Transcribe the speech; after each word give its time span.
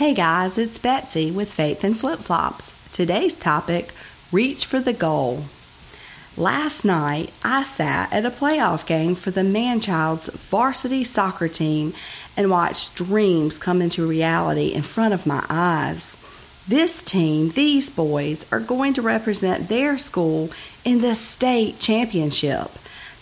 Hey 0.00 0.14
guys, 0.14 0.56
it's 0.56 0.78
Betsy 0.78 1.30
with 1.30 1.52
Faith 1.52 1.84
and 1.84 1.94
Flip 1.94 2.20
Flops. 2.20 2.72
Today's 2.90 3.34
topic 3.34 3.92
Reach 4.32 4.64
for 4.64 4.80
the 4.80 4.94
Goal. 4.94 5.44
Last 6.38 6.86
night, 6.86 7.30
I 7.44 7.64
sat 7.64 8.10
at 8.10 8.24
a 8.24 8.30
playoff 8.30 8.86
game 8.86 9.14
for 9.14 9.30
the 9.30 9.44
Manchild's 9.44 10.30
varsity 10.30 11.04
soccer 11.04 11.48
team 11.48 11.92
and 12.34 12.50
watched 12.50 12.94
dreams 12.94 13.58
come 13.58 13.82
into 13.82 14.08
reality 14.08 14.68
in 14.68 14.80
front 14.80 15.12
of 15.12 15.26
my 15.26 15.44
eyes. 15.50 16.16
This 16.66 17.02
team, 17.02 17.50
these 17.50 17.90
boys, 17.90 18.50
are 18.50 18.60
going 18.60 18.94
to 18.94 19.02
represent 19.02 19.68
their 19.68 19.98
school 19.98 20.48
in 20.82 21.02
the 21.02 21.14
state 21.14 21.78
championship. 21.78 22.70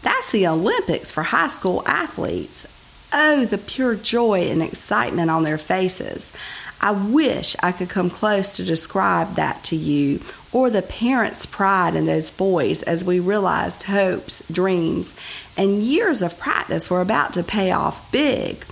That's 0.03 0.31
the 0.31 0.47
Olympics 0.47 1.11
for 1.11 1.25
high 1.25 1.49
school 1.49 1.83
athletes. 1.87 2.69
Oh, 3.13 3.47
the 3.47 3.59
pure 3.59 3.95
joy 3.95 4.49
and 4.49 4.63
excitement 4.63 5.31
on 5.31 5.43
their 5.43 5.59
faces. 5.59 6.33
I 6.81 6.93
wish 6.93 7.57
I 7.61 7.73
could 7.73 7.89
come 7.89 8.11
close 8.11 8.57
to 8.57 8.65
describe 8.65 9.35
that 9.35 9.65
to 9.65 9.77
you 9.77 10.21
or 10.53 10.71
the 10.71 10.83
parents' 10.83 11.47
pride 11.47 11.97
in 11.97 12.07
those 12.07 12.31
boys 12.31 12.83
as 12.83 13.05
we 13.05 13.19
realized 13.19 13.85
hopes, 13.85 14.43
dreams, 14.51 15.17
and 15.57 15.83
years 15.83 16.23
of 16.23 16.39
practice 16.39 16.89
were 16.89 17.01
about 17.01 17.35
to 17.35 17.43
pay 17.43 17.73
off 17.73 18.11
big. 18.13 18.65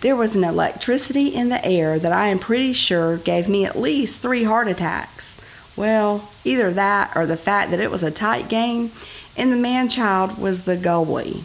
There 0.00 0.16
was 0.16 0.34
an 0.34 0.44
electricity 0.44 1.28
in 1.28 1.48
the 1.48 1.64
air 1.64 1.98
that 1.98 2.12
I 2.12 2.28
am 2.28 2.38
pretty 2.38 2.72
sure 2.72 3.18
gave 3.18 3.48
me 3.48 3.64
at 3.64 3.78
least 3.78 4.20
three 4.20 4.44
heart 4.44 4.68
attacks. 4.68 5.40
Well, 5.76 6.28
either 6.44 6.72
that 6.72 7.16
or 7.16 7.26
the 7.26 7.36
fact 7.36 7.70
that 7.70 7.80
it 7.80 7.90
was 7.90 8.02
a 8.02 8.10
tight 8.10 8.48
game 8.48 8.90
and 9.36 9.52
the 9.52 9.56
man 9.56 9.88
child 9.88 10.38
was 10.38 10.64
the 10.64 10.76
goalie. 10.76 11.44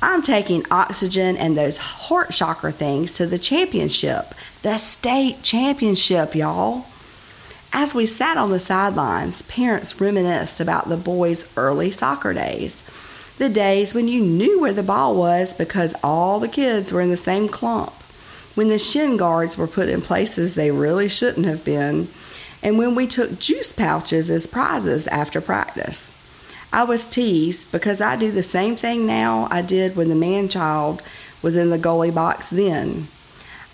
I'm 0.00 0.22
taking 0.22 0.64
oxygen 0.70 1.36
and 1.36 1.56
those 1.56 1.76
heart 1.76 2.32
shocker 2.32 2.70
things 2.70 3.14
to 3.14 3.26
the 3.26 3.38
championship, 3.38 4.32
the 4.62 4.78
state 4.78 5.42
championship, 5.42 6.36
y'all. 6.36 6.86
As 7.72 7.94
we 7.94 8.06
sat 8.06 8.36
on 8.36 8.50
the 8.50 8.60
sidelines, 8.60 9.42
parents 9.42 10.00
reminisced 10.00 10.60
about 10.60 10.88
the 10.88 10.96
boys' 10.96 11.46
early 11.56 11.90
soccer 11.90 12.32
days. 12.32 12.82
The 13.38 13.48
days 13.48 13.92
when 13.92 14.06
you 14.06 14.22
knew 14.22 14.60
where 14.60 14.72
the 14.72 14.84
ball 14.84 15.16
was 15.16 15.52
because 15.52 15.94
all 16.02 16.38
the 16.38 16.48
kids 16.48 16.92
were 16.92 17.00
in 17.00 17.10
the 17.10 17.16
same 17.16 17.48
clump. 17.48 17.92
When 18.54 18.68
the 18.68 18.78
shin 18.78 19.16
guards 19.16 19.58
were 19.58 19.66
put 19.66 19.88
in 19.88 20.00
places 20.00 20.54
they 20.54 20.70
really 20.70 21.08
shouldn't 21.08 21.46
have 21.46 21.64
been. 21.64 22.08
And 22.62 22.78
when 22.78 22.94
we 22.94 23.08
took 23.08 23.38
juice 23.38 23.72
pouches 23.72 24.30
as 24.30 24.46
prizes 24.46 25.08
after 25.08 25.40
practice. 25.40 26.12
I 26.72 26.84
was 26.84 27.08
teased 27.08 27.72
because 27.72 28.00
I 28.00 28.16
do 28.16 28.30
the 28.30 28.42
same 28.42 28.76
thing 28.76 29.06
now 29.06 29.48
I 29.50 29.62
did 29.62 29.96
when 29.96 30.08
the 30.08 30.14
man 30.14 30.48
child 30.48 31.02
was 31.42 31.56
in 31.56 31.70
the 31.70 31.78
goalie 31.78 32.14
box 32.14 32.50
then. 32.50 33.08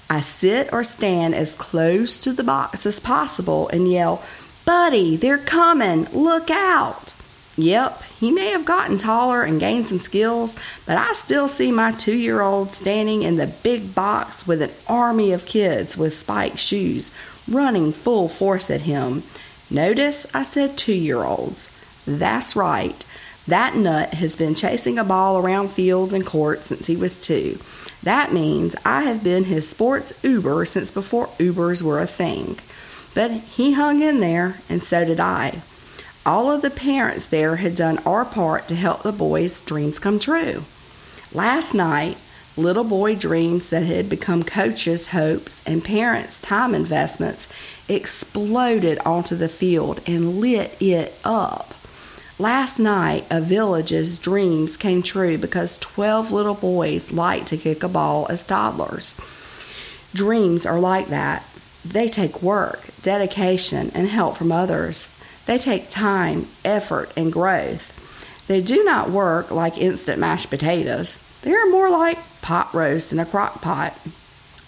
I 0.08 0.20
sit 0.20 0.72
or 0.72 0.84
stand 0.84 1.34
as 1.34 1.54
close 1.54 2.20
to 2.22 2.32
the 2.32 2.44
box 2.44 2.86
as 2.86 3.00
possible 3.00 3.68
and 3.68 3.90
yell, 3.90 4.22
Buddy, 4.64 5.16
they're 5.16 5.38
coming! 5.38 6.04
Look 6.12 6.50
out! 6.50 7.12
Yep, 7.56 8.02
he 8.18 8.32
may 8.32 8.50
have 8.50 8.64
gotten 8.64 8.98
taller 8.98 9.42
and 9.42 9.60
gained 9.60 9.88
some 9.88 10.00
skills, 10.00 10.56
but 10.86 10.96
I 10.96 11.12
still 11.12 11.46
see 11.46 11.70
my 11.70 11.92
two 11.92 12.16
year 12.16 12.40
old 12.40 12.72
standing 12.72 13.22
in 13.22 13.36
the 13.36 13.46
big 13.46 13.94
box 13.94 14.46
with 14.46 14.60
an 14.60 14.72
army 14.88 15.32
of 15.32 15.46
kids 15.46 15.96
with 15.96 16.14
spiked 16.14 16.58
shoes 16.58 17.12
running 17.48 17.92
full 17.92 18.28
force 18.28 18.70
at 18.70 18.82
him. 18.82 19.22
Notice 19.70 20.26
I 20.34 20.42
said 20.42 20.76
two 20.76 20.94
year 20.94 21.22
olds. 21.22 21.70
That's 22.06 22.56
right. 22.56 23.04
That 23.46 23.76
nut 23.76 24.14
has 24.14 24.36
been 24.36 24.54
chasing 24.54 24.98
a 24.98 25.04
ball 25.04 25.38
around 25.38 25.70
fields 25.70 26.12
and 26.12 26.24
courts 26.24 26.66
since 26.66 26.86
he 26.86 26.96
was 26.96 27.20
two. 27.20 27.58
That 28.02 28.32
means 28.32 28.74
I 28.84 29.02
have 29.02 29.22
been 29.22 29.44
his 29.44 29.68
sports 29.68 30.12
Uber 30.22 30.64
since 30.64 30.90
before 30.90 31.28
Ubers 31.38 31.82
were 31.82 32.00
a 32.00 32.06
thing. 32.06 32.58
But 33.14 33.30
he 33.30 33.72
hung 33.72 34.02
in 34.02 34.20
there, 34.20 34.56
and 34.68 34.82
so 34.82 35.04
did 35.04 35.20
I. 35.20 35.62
All 36.26 36.50
of 36.50 36.62
the 36.62 36.70
parents 36.70 37.26
there 37.26 37.56
had 37.56 37.74
done 37.74 37.98
our 38.06 38.24
part 38.24 38.66
to 38.68 38.74
help 38.74 39.02
the 39.02 39.12
boys' 39.12 39.60
dreams 39.60 39.98
come 39.98 40.18
true. 40.18 40.64
Last 41.32 41.74
night, 41.74 42.16
little 42.56 42.84
boy 42.84 43.14
dreams 43.14 43.70
that 43.70 43.82
had 43.82 44.08
become 44.08 44.42
coaches' 44.42 45.08
hopes 45.08 45.62
and 45.66 45.84
parents' 45.84 46.40
time 46.40 46.74
investments 46.74 47.48
exploded 47.88 48.98
onto 49.00 49.36
the 49.36 49.48
field 49.48 50.00
and 50.06 50.40
lit 50.40 50.80
it 50.80 51.14
up. 51.24 51.73
Last 52.38 52.80
night, 52.80 53.24
a 53.30 53.40
village's 53.40 54.18
dreams 54.18 54.76
came 54.76 55.04
true 55.04 55.38
because 55.38 55.78
12 55.78 56.32
little 56.32 56.54
boys 56.54 57.12
liked 57.12 57.46
to 57.48 57.56
kick 57.56 57.84
a 57.84 57.88
ball 57.88 58.26
as 58.28 58.44
toddlers. 58.44 59.14
Dreams 60.14 60.66
are 60.66 60.80
like 60.80 61.08
that. 61.08 61.44
They 61.84 62.08
take 62.08 62.42
work, 62.42 62.88
dedication, 63.02 63.92
and 63.94 64.08
help 64.08 64.36
from 64.36 64.50
others. 64.50 65.10
They 65.46 65.58
take 65.58 65.90
time, 65.90 66.48
effort, 66.64 67.12
and 67.16 67.32
growth. 67.32 67.92
They 68.48 68.60
do 68.60 68.82
not 68.82 69.10
work 69.10 69.52
like 69.52 69.78
instant 69.78 70.18
mashed 70.18 70.50
potatoes. 70.50 71.20
They 71.42 71.54
are 71.54 71.70
more 71.70 71.88
like 71.88 72.18
pot 72.42 72.74
roast 72.74 73.12
in 73.12 73.20
a 73.20 73.26
crock 73.26 73.62
pot. 73.62 73.96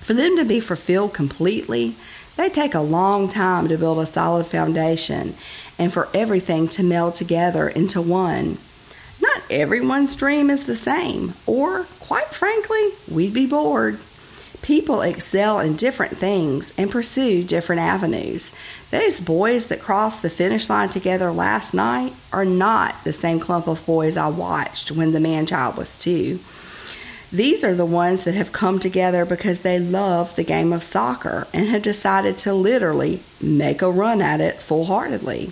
For 0.06 0.14
them 0.14 0.36
to 0.36 0.44
be 0.44 0.60
fulfilled 0.60 1.14
completely, 1.14 1.96
they 2.36 2.48
take 2.48 2.76
a 2.76 2.80
long 2.80 3.28
time 3.28 3.66
to 3.66 3.76
build 3.76 3.98
a 3.98 4.06
solid 4.06 4.46
foundation 4.46 5.34
and 5.80 5.92
for 5.92 6.08
everything 6.14 6.68
to 6.68 6.84
meld 6.84 7.16
together 7.16 7.68
into 7.68 8.00
one. 8.00 8.58
Not 9.20 9.42
everyone's 9.50 10.14
dream 10.14 10.48
is 10.48 10.64
the 10.64 10.76
same, 10.76 11.34
or, 11.44 11.86
quite 11.98 12.28
frankly, 12.28 12.90
we'd 13.10 13.34
be 13.34 13.46
bored. 13.46 13.98
People 14.62 15.02
excel 15.02 15.58
in 15.58 15.74
different 15.74 16.16
things 16.16 16.72
and 16.78 16.88
pursue 16.88 17.42
different 17.42 17.82
avenues. 17.82 18.52
Those 18.92 19.20
boys 19.20 19.66
that 19.66 19.82
crossed 19.82 20.22
the 20.22 20.30
finish 20.30 20.70
line 20.70 20.88
together 20.88 21.32
last 21.32 21.74
night 21.74 22.12
are 22.32 22.44
not 22.44 22.94
the 23.02 23.12
same 23.12 23.40
clump 23.40 23.66
of 23.66 23.84
boys 23.84 24.16
I 24.16 24.28
watched 24.28 24.92
when 24.92 25.10
the 25.10 25.18
man 25.18 25.46
child 25.46 25.76
was 25.76 25.98
two. 25.98 26.38
These 27.32 27.64
are 27.64 27.74
the 27.74 27.84
ones 27.84 28.24
that 28.24 28.34
have 28.34 28.52
come 28.52 28.78
together 28.78 29.24
because 29.24 29.60
they 29.60 29.80
love 29.80 30.36
the 30.36 30.44
game 30.44 30.72
of 30.72 30.84
soccer 30.84 31.48
and 31.52 31.66
have 31.68 31.82
decided 31.82 32.38
to 32.38 32.54
literally 32.54 33.20
make 33.40 33.82
a 33.82 33.90
run 33.90 34.22
at 34.22 34.40
it 34.40 34.56
full 34.56 34.84
heartedly. 34.84 35.50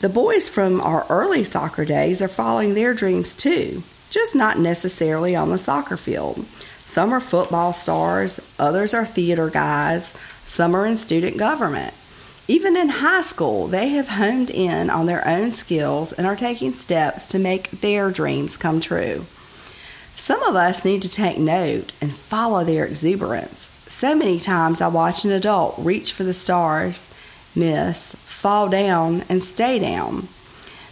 The 0.00 0.08
boys 0.08 0.48
from 0.48 0.80
our 0.80 1.04
early 1.08 1.42
soccer 1.42 1.84
days 1.84 2.22
are 2.22 2.28
following 2.28 2.74
their 2.74 2.94
dreams 2.94 3.34
too, 3.34 3.82
just 4.10 4.34
not 4.36 4.58
necessarily 4.58 5.34
on 5.34 5.50
the 5.50 5.58
soccer 5.58 5.96
field. 5.96 6.44
Some 6.84 7.12
are 7.12 7.20
football 7.20 7.72
stars, 7.72 8.38
others 8.58 8.94
are 8.94 9.04
theater 9.04 9.50
guys, 9.50 10.14
some 10.44 10.76
are 10.76 10.86
in 10.86 10.94
student 10.94 11.38
government. 11.38 11.92
Even 12.46 12.76
in 12.76 12.88
high 12.88 13.22
school, 13.22 13.66
they 13.66 13.88
have 13.88 14.06
honed 14.06 14.50
in 14.50 14.90
on 14.90 15.06
their 15.06 15.26
own 15.26 15.50
skills 15.50 16.12
and 16.12 16.26
are 16.26 16.36
taking 16.36 16.72
steps 16.72 17.26
to 17.26 17.38
make 17.40 17.70
their 17.70 18.10
dreams 18.10 18.56
come 18.56 18.80
true. 18.80 19.24
Some 20.16 20.42
of 20.44 20.56
us 20.56 20.84
need 20.84 21.02
to 21.02 21.08
take 21.08 21.38
note 21.38 21.92
and 22.00 22.12
follow 22.12 22.64
their 22.64 22.86
exuberance. 22.86 23.70
So 23.86 24.14
many 24.14 24.40
times 24.40 24.80
I 24.80 24.88
watch 24.88 25.24
an 25.24 25.32
adult 25.32 25.74
reach 25.78 26.12
for 26.12 26.24
the 26.24 26.32
stars, 26.32 27.08
miss, 27.54 28.14
fall 28.14 28.68
down, 28.68 29.24
and 29.28 29.42
stay 29.42 29.78
down. 29.78 30.28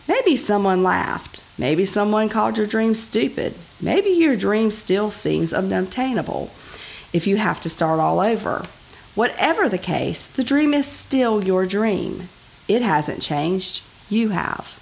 Maybe 0.07 0.37
someone 0.37 0.83
laughed. 0.83 1.41
Maybe 1.59 1.85
someone 1.85 2.29
called 2.29 2.57
your 2.57 2.67
dream 2.67 2.95
stupid. 2.95 3.55
Maybe 3.81 4.11
your 4.11 4.37
dream 4.37 4.71
still 4.71 5.11
seems 5.11 5.53
unobtainable 5.53 6.51
if 7.13 7.27
you 7.27 7.37
have 7.37 7.61
to 7.63 7.69
start 7.69 8.01
all 8.01 8.21
over. 8.21 8.65
Whatever 9.15 9.69
the 9.69 9.79
case, 9.79 10.27
the 10.27 10.45
dream 10.45 10.73
is 10.73 10.87
still 10.87 11.43
your 11.43 11.67
dream. 11.67 12.29
It 12.69 12.83
hasn't 12.83 13.23
changed. 13.23 13.83
You 14.09 14.31
have. 14.31 14.79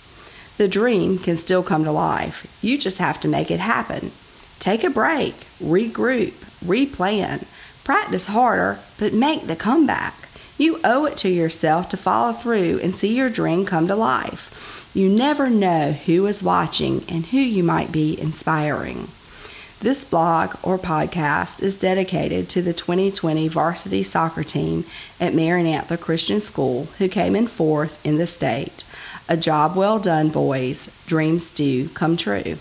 The 0.56 0.68
dream 0.68 1.18
can 1.18 1.36
still 1.36 1.62
come 1.62 1.84
to 1.84 1.92
life. 1.92 2.46
You 2.62 2.78
just 2.78 2.98
have 2.98 3.20
to 3.22 3.28
make 3.28 3.50
it 3.50 3.60
happen. 3.60 4.12
Take 4.60 4.84
a 4.84 4.90
break, 4.90 5.34
regroup, 5.60 6.32
replan, 6.64 7.46
practice 7.82 8.26
harder, 8.26 8.78
but 8.98 9.14
make 9.14 9.46
the 9.46 9.56
comeback. 9.56 10.28
You 10.58 10.78
owe 10.84 11.06
it 11.06 11.16
to 11.18 11.30
yourself 11.30 11.88
to 11.88 11.96
follow 11.96 12.34
through 12.34 12.80
and 12.82 12.94
see 12.94 13.16
your 13.16 13.30
dream 13.30 13.64
come 13.64 13.88
to 13.88 13.96
life. 13.96 14.90
You 14.92 15.08
never 15.08 15.48
know 15.48 15.92
who 15.92 16.26
is 16.26 16.42
watching 16.42 17.04
and 17.08 17.24
who 17.24 17.38
you 17.38 17.64
might 17.64 17.90
be 17.90 18.20
inspiring. 18.20 19.08
This 19.80 20.04
blog 20.04 20.56
or 20.62 20.76
podcast 20.76 21.62
is 21.62 21.80
dedicated 21.80 22.50
to 22.50 22.60
the 22.60 22.74
2020 22.74 23.48
varsity 23.48 24.02
soccer 24.02 24.44
team 24.44 24.84
at 25.18 25.34
Maranatha 25.34 25.96
Christian 25.96 26.38
School 26.38 26.84
who 26.98 27.08
came 27.08 27.34
in 27.34 27.46
fourth 27.46 28.04
in 28.04 28.18
the 28.18 28.26
state. 28.26 28.84
A 29.26 29.38
job 29.38 29.74
well 29.74 29.98
done, 29.98 30.28
boys. 30.28 30.90
Dreams 31.06 31.48
do 31.48 31.88
come 31.88 32.18
true. 32.18 32.58